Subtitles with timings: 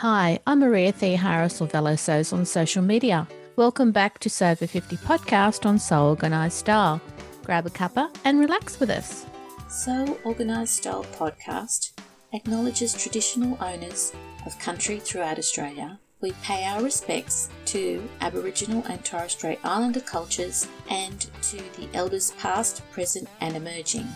[0.00, 3.28] Hi, I'm Maria Theoharis or Velosews on social media.
[3.56, 7.02] Welcome back to Sew 50 podcast on So Organised Style.
[7.44, 9.26] Grab a cuppa and relax with us.
[9.68, 11.92] So Organised Style podcast
[12.32, 14.14] acknowledges traditional owners
[14.46, 16.00] of country throughout Australia.
[16.22, 22.30] We pay our respects to Aboriginal and Torres Strait Islander cultures and to the elders
[22.38, 24.08] past, present, and emerging.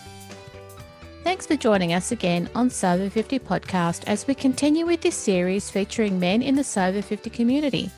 [1.24, 5.16] Thanks for joining us again on Sew Over 50 podcast as we continue with this
[5.16, 7.90] series featuring men in the Sew Over 50 community.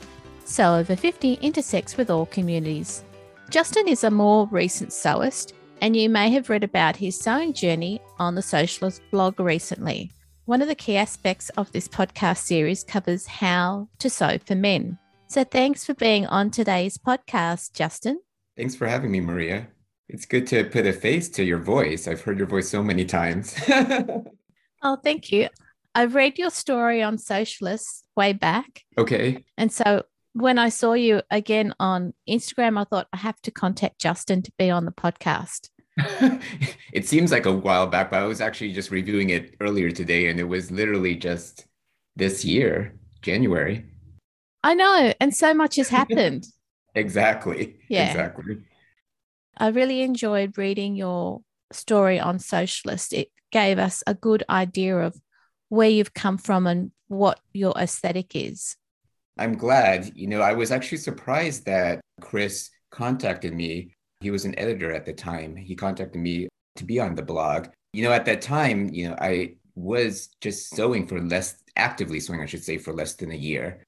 [0.45, 3.03] Sew Over 50 intersects with all communities.
[3.49, 5.51] Justin is a more recent sewist,
[5.81, 10.09] and you may have read about his sewing journey on the Sewcialist blog recently.
[10.45, 14.97] One of the key aspects of this podcast series covers how to sew for men.
[15.27, 18.21] So thanks for being on today's podcast, Justin.
[18.55, 19.67] Thanks for having me, Maria.
[20.09, 22.07] It's good to put a face to your voice.
[22.07, 23.55] I've heard your voice so many times.
[24.81, 25.49] oh, thank you.
[25.93, 28.83] I've read your story on Sewcialists way back.
[28.97, 29.43] Okay.
[29.57, 33.99] And so when I saw you again on Instagram, I thought I have to contact
[33.99, 35.69] Justin to be on the podcast.
[36.93, 40.27] it seems like a while back, but I was actually just reviewing it earlier today,
[40.27, 41.65] and it was literally just
[42.15, 42.93] this year,
[43.23, 43.83] January.
[44.63, 45.13] I know.
[45.19, 46.45] And so much has happened.
[46.95, 47.77] exactly.
[47.89, 48.07] Yeah.
[48.07, 48.57] Exactly.
[49.59, 51.41] I really enjoyed reading your
[51.71, 53.13] story on Sewcialist.
[53.13, 55.15] It gave us a good idea of
[55.69, 58.75] where you've come from and what your aesthetic is.
[59.37, 60.11] I'm glad.
[60.15, 63.95] You know, I was actually surprised that Chris contacted me.
[64.21, 65.55] He was an editor at the time.
[65.55, 67.67] He contacted me to be on the blog.
[67.93, 72.41] You know, at that time, you know, I was just sewing for less, actively sewing,
[72.41, 73.83] I should say, for less than a year.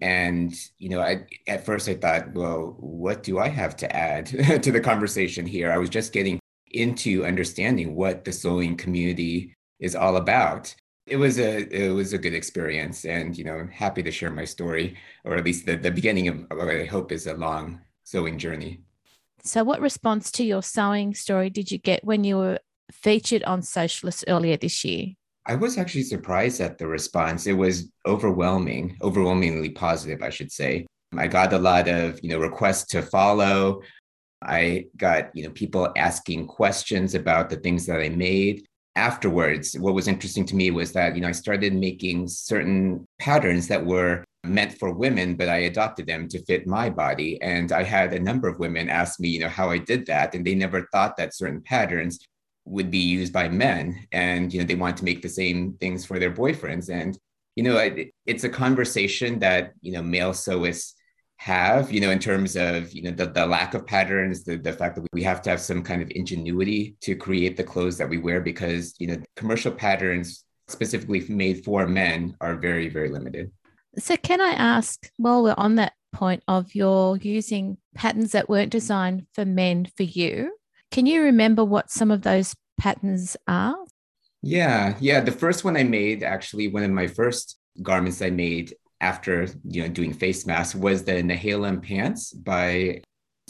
[0.00, 4.26] And, you know, I, at first I thought, well, what do I have to add
[4.62, 5.70] to the conversation here?
[5.70, 6.40] I was just getting
[6.72, 10.74] into understanding what the sewing community is all about.
[11.06, 14.44] It was a it was a good experience, and you know, happy to share my
[14.44, 18.38] story, or at least the, the beginning of what I hope is a long sewing
[18.38, 18.82] journey.
[19.42, 22.60] So, what response to your sewing story did you get when you were
[22.92, 25.14] featured on Sewcialist earlier this year?
[25.44, 27.46] I was actually surprised at the response.
[27.46, 30.86] It was overwhelming, overwhelmingly positive, I should say.
[31.16, 33.82] I got a lot of, you know, requests to follow.
[34.40, 38.66] I got, you know, people asking questions about the things that I made.
[38.94, 43.66] Afterwards, what was interesting to me was that, you know, I started making certain patterns
[43.68, 47.40] that were meant for women, but I adopted them to fit my body.
[47.42, 50.34] And I had a number of women ask me, you know, how I did that.
[50.34, 52.18] And they never thought that certain patterns
[52.64, 56.04] would be used by men and you know they want to make the same things
[56.04, 56.88] for their boyfriends.
[56.88, 57.18] And
[57.56, 60.92] you know it, it's a conversation that you know male sewists
[61.36, 64.72] have you know in terms of you know the, the lack of patterns the, the
[64.72, 68.08] fact that we have to have some kind of ingenuity to create the clothes that
[68.08, 73.50] we wear because you know commercial patterns specifically made for men are very very limited.
[73.98, 78.70] So can i ask while we're on that point of your using patterns that weren't
[78.70, 80.52] designed for men for you
[80.92, 83.74] can you remember what some of those patterns are?
[84.42, 85.20] Yeah, yeah.
[85.20, 89.82] The first one I made, actually, one of my first garments I made after you
[89.82, 93.02] know doing face masks was the Nehalem pants by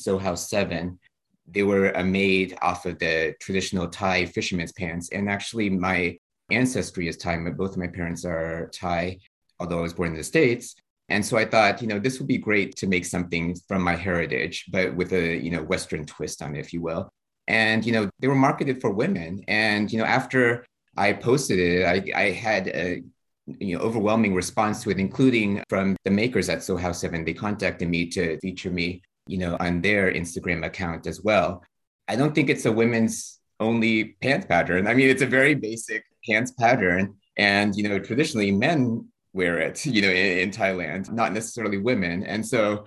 [0.06, 0.98] House Seven.
[1.46, 6.16] They were uh, made off of the traditional Thai fisherman's pants, and actually, my
[6.50, 7.38] ancestry is Thai.
[7.50, 9.18] Both of my parents are Thai,
[9.58, 10.76] although I was born in the states.
[11.08, 13.96] And so I thought, you know, this would be great to make something from my
[13.96, 17.10] heritage, but with a you know Western twist on it, if you will
[17.48, 19.44] and you know they were marketed for women.
[19.48, 20.64] And you know after
[20.96, 23.02] i posted it i, I had a
[23.46, 27.88] you know overwhelming response to it including from the makers at House 7 they contacted
[27.88, 31.62] me to feature me you know on their instagram account as well.
[32.08, 34.86] I don't think it's a women's only pants pattern.
[34.86, 37.14] I mean it's a very basic pants pattern.
[37.36, 42.24] And you know traditionally men wear it you know in, in thailand not necessarily women.
[42.24, 42.84] And so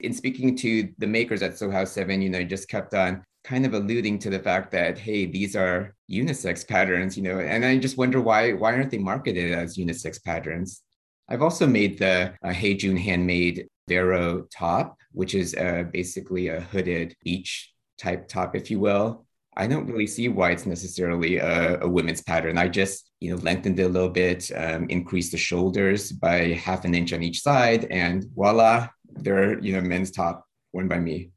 [0.00, 3.74] in speaking to the makers at House 7 you know just kept on kind of
[3.74, 7.98] alluding to the fact that hey these are unisex patterns you know and i just
[7.98, 10.82] wonder why why aren't they marketed as unisex patterns?
[11.28, 16.60] I've also made the uh, hey june handmade vero top which is uh, basically a
[16.60, 19.24] hooded beach type top if you will.
[19.56, 22.58] I don't really see why it's necessarily a, a women's pattern.
[22.58, 26.84] I just you know lengthened it a little bit um, increased the shoulders by half
[26.84, 28.88] an inch on each side and voila
[29.24, 31.30] they're you know men's top worn by me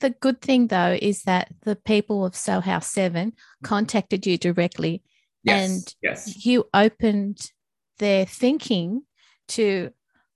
[0.00, 3.66] the good thing though is that the people of Sew House 7 mm-hmm.
[3.66, 5.02] contacted you directly
[5.42, 6.46] yes, and yes.
[6.46, 7.52] you opened
[7.98, 9.02] their thinking
[9.48, 9.90] to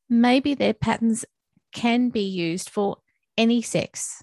[0.08, 1.24] maybe their patterns
[1.72, 2.98] can be used for
[3.36, 4.22] any sex.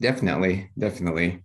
[0.00, 1.42] Definitely, definitely.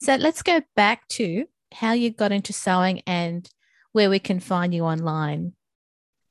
[0.00, 3.48] So let's go back to how you got into sewing and
[3.92, 5.52] where we can find you online.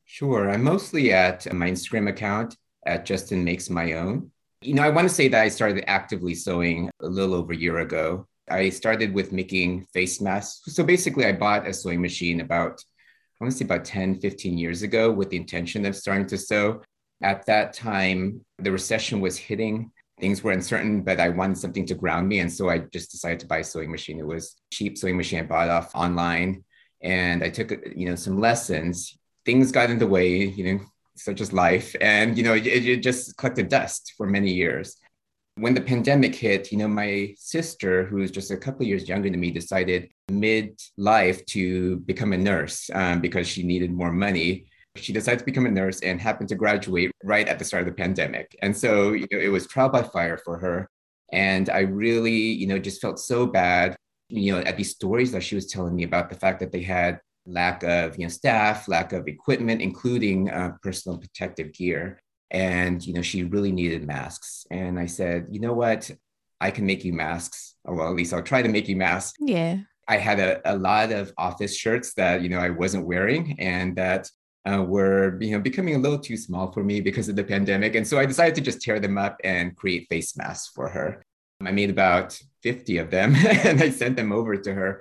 [0.05, 0.49] Sure.
[0.49, 4.31] I'm mostly at my Instagram account at Justin Makes My Own.
[4.63, 7.57] You know, I want to say that I started actively sewing a little over a
[7.57, 8.27] year ago.
[8.47, 10.75] I started with making face masks.
[10.75, 14.59] So basically, I bought a sewing machine about, I want to say about 10, 15
[14.59, 16.83] years ago with the intention of starting to sew.
[17.23, 19.91] At that time, the recession was hitting.
[20.19, 22.37] Things were uncertain, but I wanted something to ground me.
[22.37, 24.19] And so I just decided to buy a sewing machine.
[24.19, 26.63] It was cheap sewing machine I bought off online.
[27.01, 29.17] And I took, you know, some lessons.
[29.43, 30.79] Things got in the way, you know,
[31.23, 31.95] such as life.
[32.01, 34.97] And, you know, it, it just collected dust for many years.
[35.55, 39.39] When the pandemic hit, you know, my sister, who's just a couple years younger than
[39.39, 44.65] me, decided mid-life to become a nurse um, because she needed more money.
[44.95, 47.87] She decided to become a nurse and happened to graduate right at the start of
[47.87, 48.57] the pandemic.
[48.61, 50.89] And so you know, it was trial by fire for her.
[51.31, 53.95] And I really, you know, just felt so bad,
[54.29, 56.81] you know, at these stories that she was telling me about the fact that they
[56.81, 62.21] had lack of you know staff lack of equipment including uh, personal protective gear.
[62.49, 64.65] And you know she really needed masks.
[64.71, 66.09] And i said you know what?
[66.59, 67.75] I can make you masks.
[67.85, 69.37] Or well at least i'll try to make you masks.
[69.39, 69.77] Yeah.
[70.07, 73.95] I had a, a lot of office shirts that you know i wasn't wearing and
[73.95, 74.29] that
[74.69, 77.95] uh, were you know becoming a little too small for me because of the pandemic.
[77.95, 81.23] And so i decided to just tear them up and create face masks for her.
[81.63, 83.35] I made about 50 of them
[83.65, 85.00] and i sent them over to her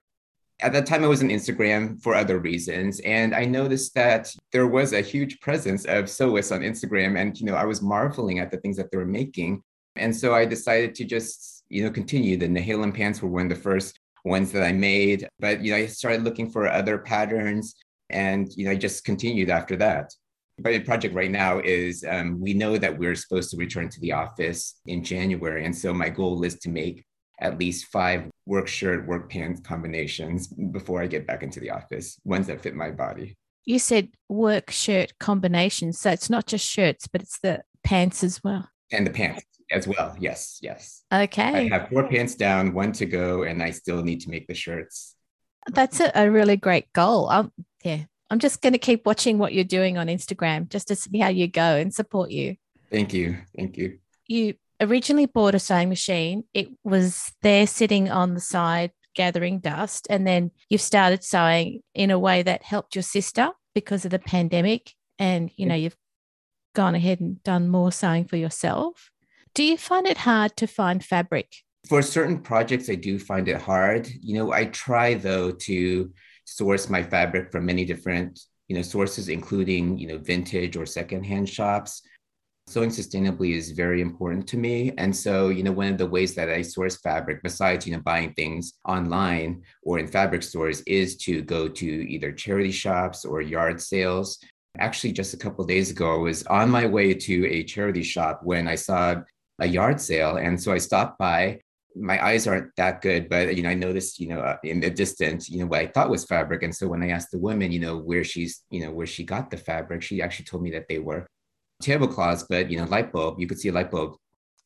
[0.63, 4.67] at that time, I was on Instagram for other reasons, and I noticed that there
[4.67, 8.51] was a huge presence of sewists on Instagram, and you know, I was marveling at
[8.51, 9.63] the things that they were making,
[9.97, 12.37] and so I decided to just you know continue.
[12.37, 15.79] The Nehalem pants were one of the first ones that I made, but you know,
[15.79, 17.75] I started looking for other patterns,
[18.11, 20.13] and you know, I just continued after that.
[20.59, 24.01] But the project right now is um, we know that we're supposed to return to
[24.01, 27.05] the office in January, and so my goal is to make
[27.41, 32.21] at least five work shirt, work pants combinations before I get back into the office,
[32.25, 33.37] ones that fit my body.
[33.65, 35.99] You said work shirt combinations.
[35.99, 38.69] So it's not just shirts, but it's the pants as well.
[38.93, 40.17] And the pants as well.
[40.19, 41.05] Yes, yes.
[41.13, 41.71] Okay.
[41.71, 44.55] I have four pants down, one to go, and I still need to make the
[44.55, 45.15] shirts.
[45.69, 47.29] That's a, a really great goal.
[47.29, 47.53] I'm,
[47.85, 51.19] yeah, I'm just going to keep watching what you're doing on Instagram just to see
[51.19, 52.57] how you go and support you.
[52.91, 53.39] Thank you.
[53.57, 53.99] Thank you.
[54.27, 56.45] You originally bought a sewing machine.
[56.55, 60.07] It was there sitting on the side gathering dust.
[60.11, 64.19] And then you've started sewing in a way that helped your sister because of the
[64.19, 64.95] pandemic.
[65.19, 65.97] And, you know, you've
[66.75, 69.11] gone ahead and done more sewing for yourself.
[69.55, 71.57] Do you find it hard to find fabric?
[71.89, 74.09] For certain projects, I do find it hard.
[74.21, 76.13] You know, I try though to
[76.45, 81.49] source my fabric from many different, you know, sources, including, you know, vintage or secondhand
[81.49, 82.03] shops
[82.71, 84.93] sewing sustainably is very important to me.
[84.97, 88.03] And so, you know, one of the ways that I source fabric, besides, you know,
[88.03, 93.43] buying things online or in fabric stores, is to go to either charity shops or
[93.43, 94.39] yard sales.
[94.79, 98.43] Actually, just a couple days ago, I was on my way to a charity shop
[98.45, 99.17] when I saw
[99.59, 100.37] a yard sale.
[100.37, 101.61] And so I stopped by.
[101.97, 104.91] My eyes aren't that good, but you know, I noticed, you know, uh, in the
[104.91, 106.63] distance, you know, what I thought was fabric.
[106.63, 109.25] And so when I asked the woman, you know, where she's, you know, where she
[109.25, 111.27] got the fabric, she actually told me that they were
[111.81, 114.17] tablecloths, but you know, light bulb, you could see a light bulb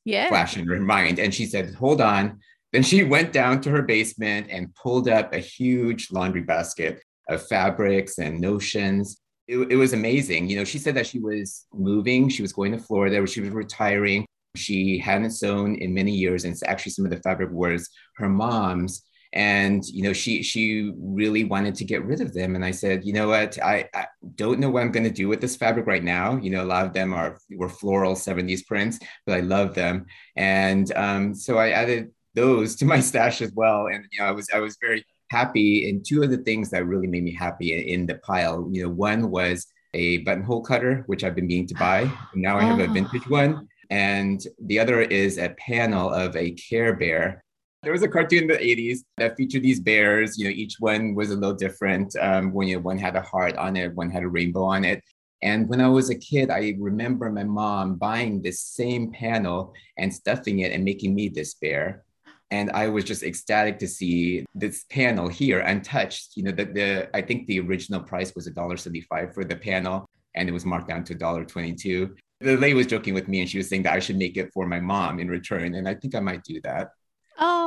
[0.05, 0.28] yeah.
[0.28, 1.19] flash in her mind.
[1.19, 2.40] And she said, hold on.
[2.72, 7.46] Then she went down to her basement and pulled up a huge laundry basket of
[7.46, 9.18] fabrics and notions.
[9.49, 10.49] It, it was amazing.
[10.49, 13.40] You know, she said that she was moving, she was going to Florida, where she
[13.40, 14.26] was retiring.
[14.56, 18.28] She hadn't sewn in many years, and it's actually some of the fabric was her
[18.28, 19.02] mom's
[19.35, 22.55] and you know she she really wanted to get rid of them.
[22.55, 23.61] And i said you know what?
[23.61, 26.37] I, I don't know what i'm going to do with this fabric right now.
[26.37, 30.07] You know a lot of them are were floral 70s prints but i love them.
[30.37, 33.88] And um, so i added those to my stash as well.
[33.88, 36.87] And you know i was i was very happy and two of the things that
[36.87, 38.69] really made me happy in, in the pile.
[38.71, 42.09] You know one was a buttonhole cutter which i've been meaning to buy.
[42.35, 43.69] Now i have a vintage one.
[43.91, 47.45] And the other is a panel of a care bear
[47.85, 50.38] there was a cartoon in the 80s that featured these bears.
[50.38, 52.17] You know, each one was a little different.
[52.21, 54.85] Um, when you know, one had a heart on it, one had a rainbow on
[54.85, 55.03] it.
[55.43, 60.12] And when I was a kid, I remember my mom buying this same panel and
[60.12, 62.05] stuffing it and making me this bear.
[62.50, 66.37] And I was just ecstatic to see this panel here untouched.
[66.37, 70.49] You know, the, the I think the original price was $1.75 for the panel, and
[70.49, 72.14] it was marked down to $1.22.
[72.41, 74.53] The lady was joking with me and she was saying that I should make it
[74.53, 75.75] for my mom in return.
[75.75, 76.91] And I think I might do that.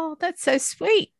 [0.09, 1.11] Oh, that's so sweet.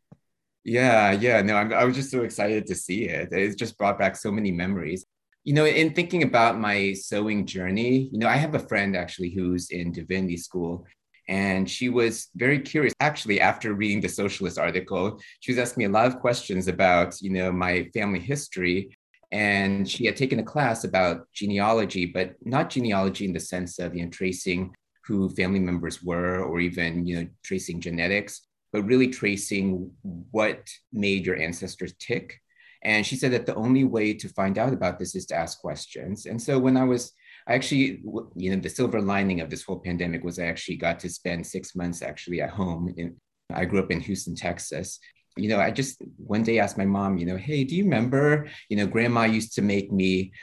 [0.63, 1.41] Yeah, yeah.
[1.41, 3.33] No, I'm, I was just so excited to see it.
[3.33, 5.05] It just brought back so many memories.
[5.43, 9.31] You know, in thinking about my sewing journey, you know, I have a friend actually
[9.31, 10.85] who's in divinity school,
[11.27, 12.93] and she was very curious.
[13.01, 17.21] Actually, after reading the Sewcialist article, she was asking me a lot of questions about,
[17.21, 18.97] you know, my family history.
[19.33, 23.93] And she had taken a class about genealogy, but not genealogy in the sense of
[23.93, 29.07] you know tracing who family members were or even you know tracing genetics, but really
[29.07, 29.89] tracing
[30.29, 32.39] what made your ancestors tick.
[32.83, 35.59] And she said that the only way to find out about this is to ask
[35.59, 36.27] questions.
[36.27, 37.11] And so when I was
[37.47, 38.03] I actually,
[38.35, 41.47] you know, the silver lining of this whole pandemic was I actually got to spend
[41.47, 42.93] six months actually at home.
[42.97, 43.15] In,
[43.51, 44.99] I grew up in Houston, Texas.
[45.37, 48.47] You know, I just one day asked my mom, you know, hey, do you remember,
[48.69, 50.33] you know, grandma used to make me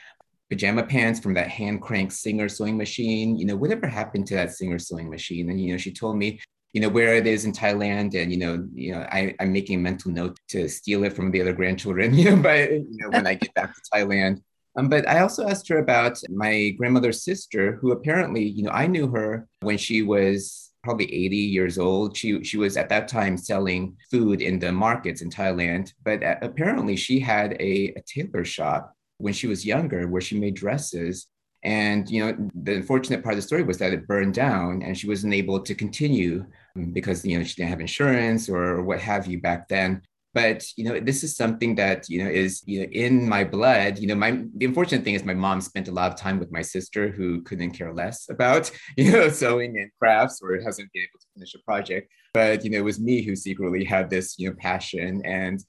[0.51, 3.39] pajama pants from that hand crank Singer sewing machine?
[3.39, 5.51] You know, whatever happened to that Singer sewing machine?
[5.51, 6.41] And, you know, she told me,
[6.75, 9.79] you know where it is in Thailand, and you know, you know, I, I'm making
[9.79, 13.11] a mental note to steal it from the other grandchildren, you know, but you know,
[13.11, 14.43] when I get back to Thailand.
[14.77, 18.89] Um, but I also asked her about my grandmother's sister, who apparently, you know, I
[18.89, 22.17] knew her when she was probably 80 years old.
[22.17, 26.97] She she was at that time selling food in the markets in Thailand, but apparently
[26.97, 31.29] she had a, a tailor shop when she was younger where she made dresses.
[31.63, 34.99] And you know, the unfortunate part of the story was that it burned down, and
[34.99, 36.45] she wasn't able to continue
[36.93, 40.03] because you know she didn't have insurance or what have you back then
[40.33, 43.99] but you know this is something that you know is you know in my blood
[43.99, 46.51] you know my the unfortunate thing is my mom spent a lot of time with
[46.51, 51.03] my sister who couldn't care less about you know sewing and crafts or hasn't been
[51.03, 54.39] able to finish a project but you know it was me who secretly had this
[54.39, 55.65] you know passion and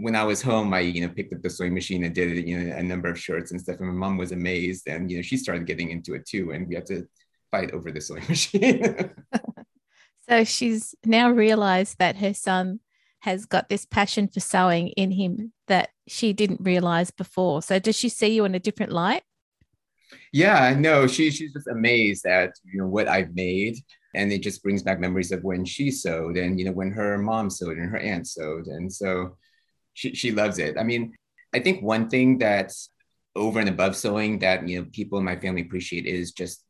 [0.00, 2.58] when I was home, I you know picked up the sewing machine and did you
[2.58, 3.78] know a number of shirts and stuff.
[3.80, 6.52] And my mom was amazed, and you know she started getting into it too.
[6.52, 7.06] And we had to
[7.50, 9.10] fight over the sewing machine.
[10.28, 12.80] So she's now realized that her son
[13.20, 17.62] has got this passion for sewing in him that she didn't realize before.
[17.62, 19.22] So does she see you in a different light?
[20.32, 23.78] Yeah, no, she she's just amazed at you know what I've made.
[24.14, 27.16] And it just brings back memories of when she sewed and you know when her
[27.18, 28.66] mom sewed and her aunt sewed.
[28.66, 29.36] And so
[29.94, 30.76] she, she loves it.
[30.78, 31.14] I mean,
[31.54, 32.90] I think one thing that's
[33.36, 36.64] over and above sewing that you know people in my family appreciate is just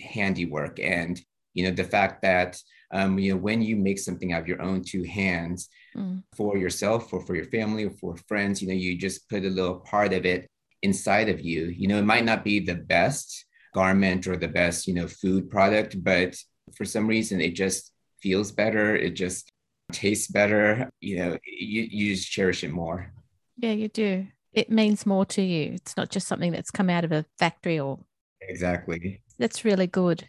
[0.00, 1.20] handiwork and
[1.54, 4.62] you know the fact that um, you know when you make something out of your
[4.62, 6.22] own two hands mm.
[6.34, 9.50] for yourself or for your family or for friends you know you just put a
[9.50, 10.48] little part of it
[10.82, 11.66] inside of you.
[11.66, 15.50] You know it might not be the best garment or the best you know food
[15.50, 16.34] product but
[16.74, 18.96] for some reason it just feels better.
[18.96, 19.52] It just
[19.92, 20.88] tastes better.
[21.00, 23.12] You know you, you just cherish it more.
[23.56, 24.26] Yeah you do.
[24.52, 25.72] It means more to you.
[25.74, 27.98] It's not just something that's come out of a factory or
[28.40, 29.20] exactly.
[29.38, 30.28] That's really good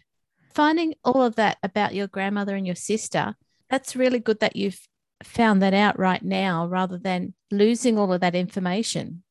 [0.54, 3.36] finding all of that about your grandmother and your sister
[3.70, 4.80] that's really good that you've
[5.22, 9.22] found that out right now rather than losing all of that information.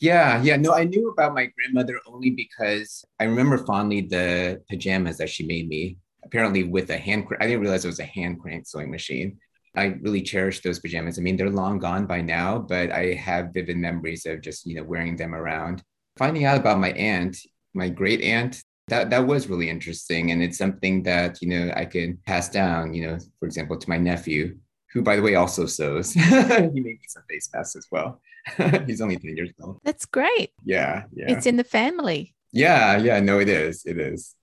[0.00, 0.56] Yeah, yeah.
[0.56, 5.46] No, I knew about my grandmother only because I remember fondly the pajamas that she
[5.46, 5.98] made me.
[6.24, 7.42] Apparently, with a hand, crank.
[7.42, 9.38] I didn't realize it was a hand crank sewing machine.
[9.76, 11.18] I really cherish those pajamas.
[11.18, 14.74] I mean, they're long gone by now, but I have vivid memories of just you
[14.74, 15.82] know wearing them around.
[16.16, 17.38] Finding out about my aunt,
[17.74, 21.84] my great aunt, that that was really interesting, and it's something that you know I
[21.84, 22.94] could pass down.
[22.94, 24.56] You know, for example, to my nephew
[24.92, 26.12] who, by the way, also sews.
[26.14, 28.20] he made me some face masks as well.
[28.86, 29.80] He's only 10 years old.
[29.84, 30.50] That's great.
[30.64, 31.04] Yeah.
[31.14, 31.32] Yeah.
[31.32, 32.34] It's in the family.
[32.52, 32.98] Yeah.
[32.98, 33.20] Yeah.
[33.20, 33.84] No, it is.
[33.86, 34.34] It is.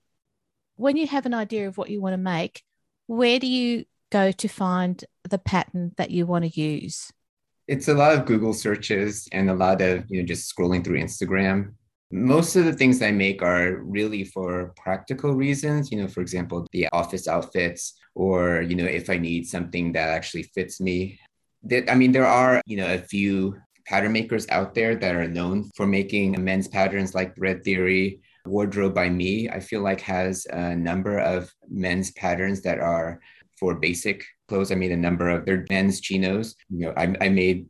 [0.76, 2.62] When you have an idea of what you want to make,
[3.06, 7.12] where do you go to find the pattern that you want to use?
[7.68, 11.00] It's a lot of Google searches and a lot of, you know, just scrolling through
[11.00, 11.74] Instagram
[12.10, 15.90] most of the things I make are really for practical reasons.
[15.90, 20.08] You know, for example, the office outfits, or, you know, if I need something that
[20.08, 21.18] actually fits me.
[21.88, 25.70] I mean, there are, you know, a few pattern makers out there that are known
[25.76, 28.20] for making men's patterns like Thread Theory.
[28.46, 33.20] Wardrobe by Me, I feel like has a number of men's patterns that are
[33.58, 34.72] for basic clothes.
[34.72, 36.56] I made a number of their men's chinos.
[36.70, 37.66] You know, I, I made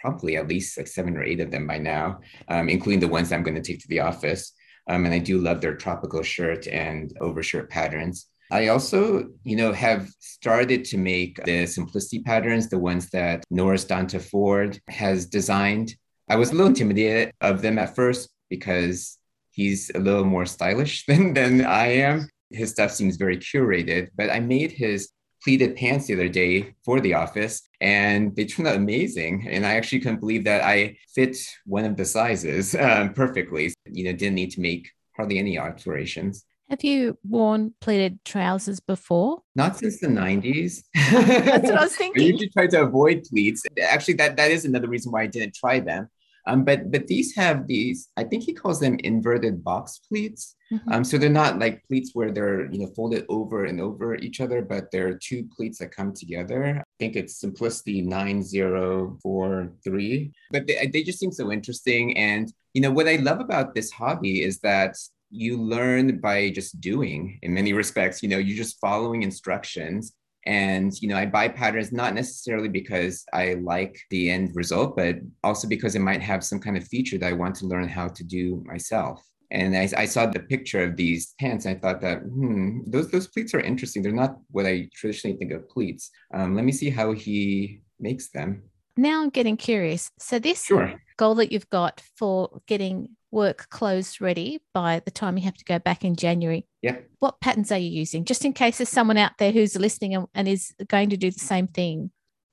[0.00, 3.32] probably at least like seven or eight of them by now, um, including the ones
[3.32, 4.52] I'm going to take to the office.
[4.88, 8.26] Um, and I do love their tropical shirt and overshirt patterns.
[8.50, 13.84] I also, you know, have started to make the simplicity patterns, the ones that Norris
[13.84, 15.94] Danta Ford has designed.
[16.28, 19.18] I was a little intimidated of them at first because
[19.52, 22.28] he's a little more stylish than, than I am.
[22.50, 25.10] His stuff seems very curated, but I made his
[25.42, 29.48] pleated pants the other day for the office and they turned out amazing.
[29.48, 33.74] And I actually couldn't believe that I fit one of the sizes um, perfectly.
[33.86, 36.44] You know, didn't need to make hardly any alterations.
[36.68, 39.42] Have you worn pleated trousers before?
[39.56, 40.84] Not since the 90s.
[40.94, 42.22] That's what I was thinking.
[42.22, 43.64] I usually try to avoid pleats.
[43.82, 46.08] Actually, that, that is another reason why I didn't try them.
[46.46, 50.56] Um, but but these have these, I think he calls them inverted box pleats.
[50.72, 50.92] Mm-hmm.
[50.92, 54.40] Um, so they're not like pleats where they're you know folded over and over each
[54.40, 56.78] other, but they're two pleats that come together.
[56.78, 60.32] I think it's Simplicity 9043.
[60.50, 62.16] But they, they just seem so interesting.
[62.16, 64.96] And you know what I love about this hobby is that
[65.30, 68.22] you learn by just doing in many respects.
[68.22, 70.12] You know, you're just following instructions
[70.46, 75.16] and you know i buy patterns not necessarily because i like the end result but
[75.44, 78.08] also because it might have some kind of feature that i want to learn how
[78.08, 79.22] to do myself.
[79.52, 83.10] And I, I saw the picture of these pants and i thought that hmm those
[83.10, 84.02] those pleats are interesting.
[84.02, 86.10] They're not what i traditionally think of pleats.
[86.32, 88.62] Um, let me see how he makes them.
[88.96, 90.10] Now i'm getting curious.
[90.18, 90.94] So this sure.
[91.16, 95.64] goal that you've got for getting work clothes ready by the time you have to
[95.64, 96.66] go back in January.
[96.82, 96.98] Yeah.
[97.18, 98.24] What patterns are you using?
[98.24, 101.30] Just in case there's someone out there who's listening and, and is going to do
[101.30, 102.10] the same thing.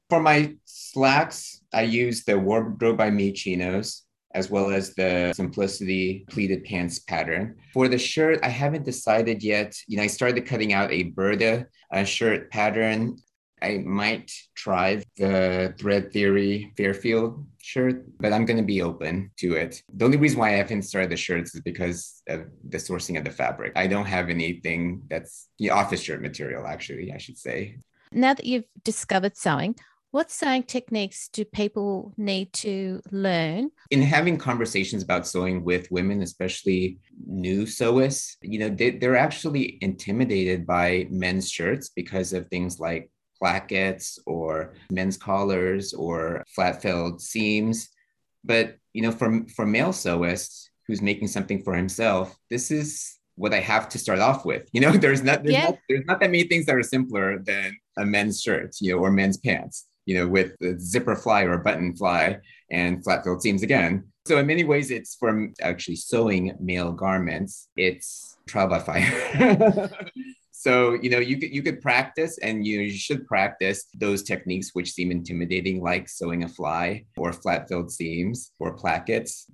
[0.09, 4.03] For my slacks, I use the Wardrobe by Me chinos
[4.33, 7.55] as well as the Simplicity pleated pants pattern.
[7.73, 9.75] For the shirt, I haven't decided yet.
[9.87, 13.17] You know, I started cutting out a Burda uh, shirt pattern.
[13.61, 19.53] I might try the Thread Theory Fairfield shirt, but I'm going to be open to
[19.55, 19.81] it.
[19.93, 23.23] The only reason why I haven't started the shirts is because of the sourcing of
[23.23, 23.73] the fabric.
[23.75, 27.77] I don't have anything that's the office shirt material, actually, I should say.
[28.11, 29.75] Now that you've discovered sewing,
[30.11, 33.71] what sewing techniques do people need to learn?
[33.91, 39.77] In having conversations about sewing with women, especially new sewists, you know, they, they're actually
[39.81, 47.21] intimidated by men's shirts because of things like plackets or men's collars or flat filled
[47.21, 47.89] seams.
[48.43, 53.53] But you know, for for male sewists who's making something for himself, this is what
[53.53, 54.67] I have to start off with.
[54.73, 55.65] You know, there's not there's, yeah.
[55.65, 58.99] not there's not that many things that are simpler than a men's shirt, you know,
[58.99, 62.37] or men's pants, you know, with the zipper fly or a button fly
[62.71, 64.03] and flat filled seams again.
[64.27, 67.69] So in many ways, it's from actually sewing male garments.
[67.77, 69.89] It's trial by fire.
[70.67, 74.91] So, you know, you could you could practice and you should practice those techniques which
[74.91, 79.49] seem intimidating, like sewing a fly or flat filled seams or plackets.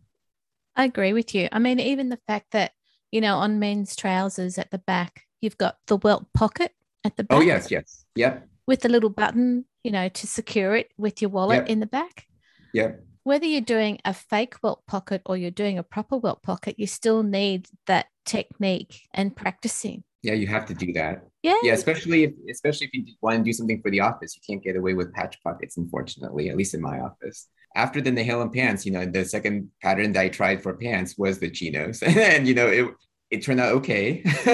[0.76, 1.50] I agree with you.
[1.52, 2.72] I mean, even the fact that,
[3.12, 6.72] you know, on men's trousers at the back, you've got the welt pocket
[7.04, 7.38] at the oh, back.
[7.38, 8.06] Oh, yes, yes.
[8.16, 8.48] Yep.
[8.66, 11.70] With the little button, you know, to secure it with your wallet yep.
[11.70, 12.26] in the back.
[12.74, 13.04] Yep.
[13.22, 16.88] Whether you're doing a fake welt pocket or you're doing a proper welt pocket, you
[16.88, 20.04] still need that technique and practicing.
[20.24, 21.28] Yeah, you have to do that.
[21.44, 21.58] Yeah.
[21.62, 24.64] Yeah, especially if especially if you want to do something for the office, you can't
[24.64, 27.50] get away with patch pockets, unfortunately, at least in my office.
[27.76, 31.40] After the Nehalem pants, you know, the second pattern that I tried for pants was
[31.40, 32.02] the chinos.
[32.04, 32.88] and you know, it
[33.32, 34.24] it turned out okay.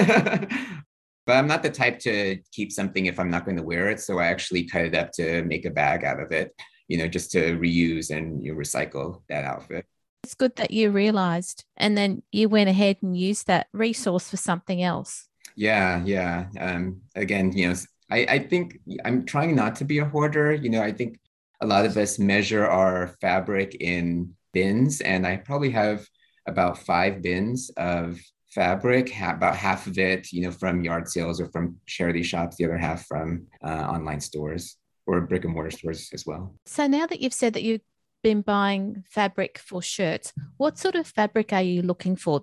[1.26, 4.00] but I'm not the type to keep something if I'm not going to wear it.
[4.00, 6.52] So I actually cut it up to make a bag out of it,
[6.88, 9.86] you know, just to reuse and you know, recycle that outfit.
[10.24, 14.36] It's good that you realized and then you went ahead and used that resource for
[14.36, 15.29] something else.
[15.60, 16.46] Yeah, yeah.
[16.58, 17.74] Um, again, you know,
[18.10, 20.54] I, I think I'm trying not to be a hoarder.
[20.54, 21.20] You know, I think
[21.60, 26.06] a lot of us measure our fabric in bins, and I probably have
[26.46, 28.18] about five bins of
[28.48, 32.64] fabric, about half of it, you know, from yard sales or from charity shops, the
[32.64, 36.54] other half from uh, online stores or brick and mortar stores as well.
[36.64, 37.82] So now that you've said that you've
[38.22, 42.40] been buying fabric for shirts, what sort of fabric are you looking for?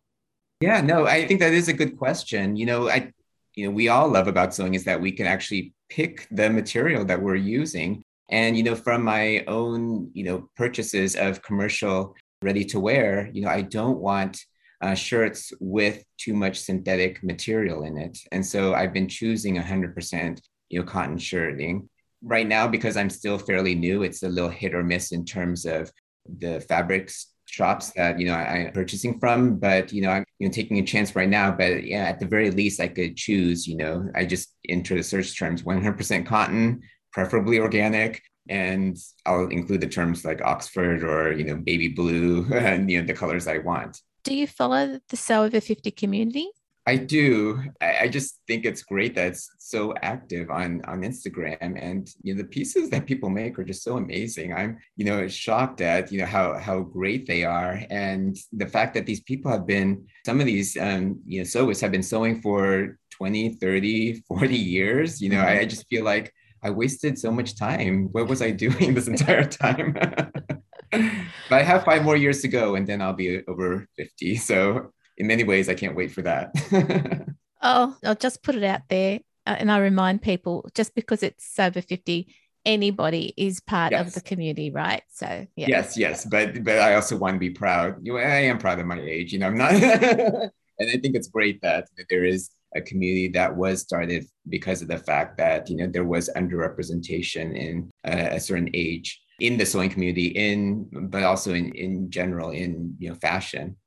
[0.59, 2.55] Yeah, no, I think that is a good question.
[2.55, 3.11] You know, I,
[3.55, 7.05] you know, we all love about sewing is that we can actually pick the material
[7.05, 8.03] that we're using.
[8.29, 13.43] And, you know, from my own, you know, purchases of commercial ready to wear, you
[13.43, 14.43] know, I don't want
[14.81, 18.17] uh, shirts with too much synthetic material in it.
[18.31, 20.39] And so I've been choosing 100%,
[20.69, 21.89] you know, cotton shirting.
[22.23, 25.65] Right now, because I'm still fairly new, it's a little hit or miss in terms
[25.65, 25.91] of
[26.39, 30.47] the fabrics shops that you know I, am purchasing from, but you know I'm you
[30.47, 31.51] know taking a chance right now.
[31.51, 33.67] But yeah, at the very least, I could choose.
[33.67, 39.81] You know, I just enter the search terms 100% cotton, preferably organic, and I'll include
[39.81, 43.59] the terms like Oxford or you know baby blue and you know the colors I
[43.59, 44.01] want.
[44.23, 46.49] Do you follow the Sew Over 50 community?
[46.87, 47.61] I do.
[47.81, 52.33] I, I, just think it's great that it's so active on on Instagram, and you
[52.33, 54.53] know the pieces that people make are just so amazing.
[54.53, 58.93] I'm you know shocked at you know how how great they are, and the fact
[58.93, 62.41] that these people have been some of these um, you know sewists have been sewing
[62.41, 65.21] for 20, 30, 40 years.
[65.21, 68.07] You know, I, I just feel like I wasted so much time.
[68.13, 69.91] What was I doing this entire time?
[70.91, 74.37] but I have five more years to go, and then I'll be over 50.
[74.37, 76.53] So in many ways, I can't wait for that.
[77.61, 79.19] oh, I'll just put it out there.
[79.45, 82.27] Uh, and I remind people just because it's over 50,
[82.65, 84.07] anybody is part Yes.
[84.07, 85.01] of the community, right?
[85.09, 85.67] So yeah.
[85.69, 87.95] Yes, yes, but but I also want to be proud.
[88.03, 89.31] You know, I am proud of my age.
[89.33, 93.29] You know, I'm not, and I think it's great that, that there is a community
[93.29, 98.35] that was started because of the fact that you know there was underrepresentation in uh,
[98.35, 103.09] a certain age in the sewing community, in but also in in general in you
[103.09, 103.77] know fashion.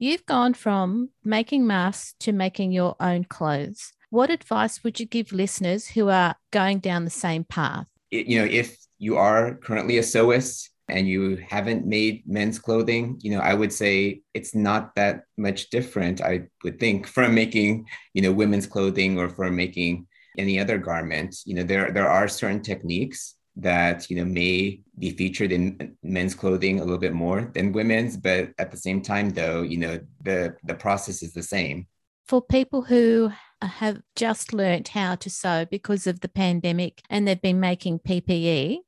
[0.00, 3.92] You've gone from making masks to making your own clothes.
[4.10, 7.88] What advice would you give listeners who are going down the same path?
[8.12, 13.32] You know, if you are currently a sewist and you haven't made men's clothing, you
[13.32, 18.22] know, I would say it's not that much different, I would think, from making, you
[18.22, 20.06] know, women's clothing or from making
[20.38, 21.34] any other garment.
[21.44, 26.34] You know, there there are certain techniques that, you know, may be featured in men's
[26.34, 30.00] clothing a little bit more than women's, but at the same time though, you know,
[30.22, 31.86] the the process is the same.
[32.26, 37.40] For people who have just learnt how to sew because of the pandemic and they've
[37.40, 38.78] been making PPE,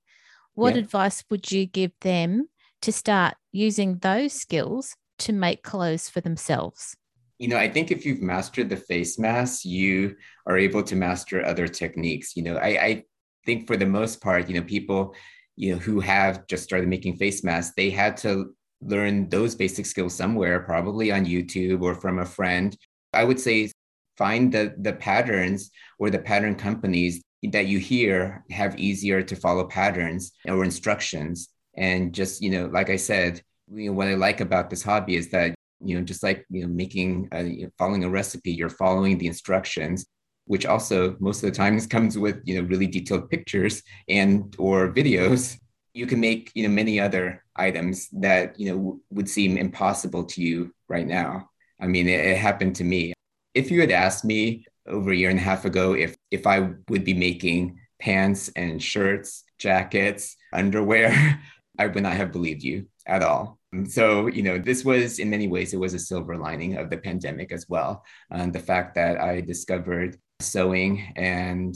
[0.55, 0.81] what Yeah.
[0.81, 2.49] advice would you give them
[2.83, 6.97] to start using those skills to make clothes for themselves?
[7.39, 10.15] you know, I think if you've mastered the face mask, you
[10.47, 12.37] are able to master other techniques.
[12.37, 13.05] You know, I, I
[13.45, 15.15] think for the most part, you know, people,
[15.57, 19.87] you know, who have just started making face masks, they had to learn those basic
[19.87, 22.77] skills somewhere, probably on YouTube or from a friend.
[23.13, 23.71] I would say
[24.17, 27.23] find the the patterns or the pattern companies
[27.53, 31.49] that you hear have easier to follow patterns or instructions.
[31.77, 35.17] And just, you know, like I said, you know, what I like about this hobby
[35.17, 38.53] is that you know just like you know making a, you know, following a recipe
[38.53, 40.07] you're following the instructions
[40.51, 44.93] which also most of the times comes with you know really detailed pictures and or
[44.93, 45.57] videos.
[45.95, 50.25] You can make you know many other items that you know w- would seem impossible
[50.33, 51.51] to you right now.
[51.81, 53.13] I mean it, it happened to me.
[53.55, 56.59] If you had asked me over a year and a half ago if if i
[56.89, 61.13] would be making pants and shirts jackets underwear
[61.79, 63.59] i would not have believed you at all.
[63.87, 66.97] So, you know, this was in many ways, it was a silver lining of the
[66.97, 68.05] pandemic as well.
[68.31, 71.75] And the fact that I discovered sewing and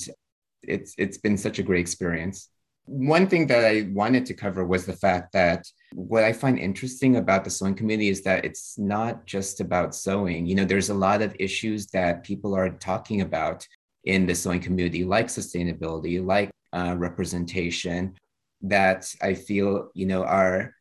[0.62, 2.48] it's it's been such a great experience.
[2.86, 7.16] One thing that I wanted to cover was the fact that what I find interesting
[7.16, 10.46] about the sewing community is that it's not just about sewing.
[10.46, 13.66] You know, there's a lot of issues that people are talking about
[14.04, 18.14] in the sewing community, like sustainability, like uh, representation,
[18.62, 20.74] that I feel, you know, are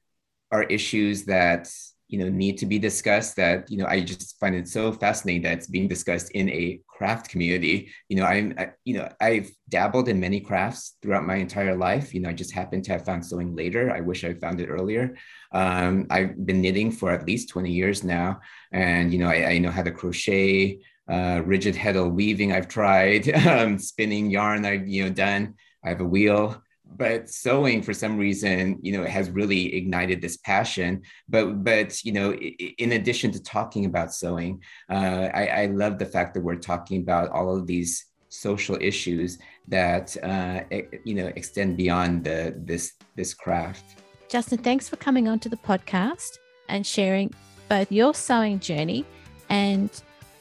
[0.52, 1.69] are issues that
[2.13, 5.41] you know need to be discussed that you know i just find it so fascinating
[5.41, 7.91] that it's being discussed in a craft community.
[8.08, 12.13] You know i'm I, you know i've dabbled in many crafts throughout my entire life.
[12.13, 13.89] You know i just happened to have found sewing later.
[13.91, 15.15] I wish i found it earlier.
[15.52, 18.41] Um, i've been knitting for at least 20 years now.
[18.71, 23.28] And you know i, I know how to crochet uh, rigid heddle weaving i've tried
[23.47, 25.56] um, spinning yarn i've you know done.
[25.84, 26.62] I have a wheel
[26.98, 31.02] but sewing for some reason you know has really ignited this passion.
[31.30, 36.06] But but you know in addition to talking about sewing uh, I, I love the
[36.06, 40.62] fact that we're talking about all of these social issues that uh,
[41.04, 44.00] you know extend beyond the this this craft.
[44.30, 47.32] Justin, thanks for coming onto the podcast and sharing
[47.70, 49.06] both your sewing journey
[49.50, 49.90] and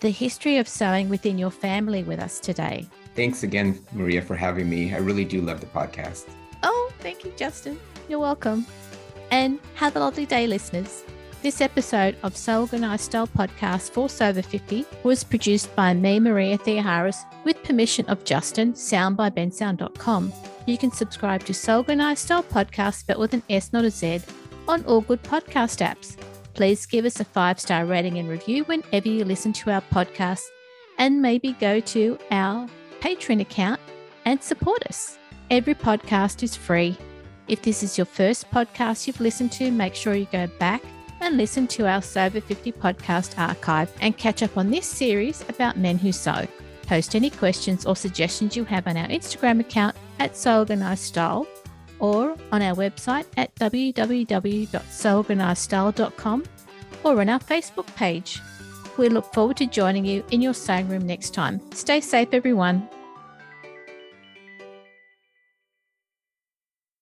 [0.01, 2.87] the history of sewing within your family with us today.
[3.15, 4.95] thanks again maria for having me.
[4.95, 6.25] I really do love the podcast
[7.03, 7.79] thank you, Justin.
[8.09, 8.65] You're welcome.
[9.31, 11.05] And have a lovely day, listeners.
[11.43, 16.21] This episode of So Organised Style podcast for Sew Over 50 was produced by me,
[16.21, 20.33] Maria Theoharis, with permission of Justin, sound by bensound.com.
[20.67, 24.21] You can subscribe to So Organised Style podcast, spelled with an S, not a Z,
[24.69, 26.17] on all good podcast apps.
[26.55, 30.43] Please give us a five star rating and review whenever you listen to our podcast,
[30.99, 32.69] and maybe go to our
[33.01, 33.81] Patreon account
[34.25, 35.19] and support us.
[35.53, 36.97] Every podcast is free.
[37.47, 40.83] If this is your first podcast you've listened to, make sure you go back
[41.21, 45.47] and listen to our Sew Over 50 podcast archive and catch up on this series
[45.51, 46.47] about men who sew.
[46.87, 51.47] Post any questions or suggestions you have on our Instagram account at So Organised Style
[51.99, 56.45] or on our website at www.soorganizedstyle.com
[57.05, 58.41] or on our Facebook page.
[58.97, 61.61] We look forward to joining you in your sewing room next time.
[61.73, 62.89] Stay safe, everyone.